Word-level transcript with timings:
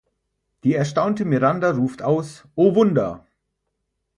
Die 0.63 0.73
erstaunte 0.73 1.25
Miranda 1.25 1.69
ruft 1.69 2.01
aus: 2.01 2.45
„O 2.55 2.73
Wunder! 2.73 3.27